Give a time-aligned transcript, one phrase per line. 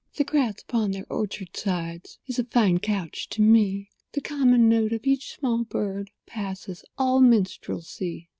[0.15, 4.93] The grass upon their orchard sides Is a fine couch to me; The common note
[4.93, 8.27] of each small bird Passes all minstrelsy.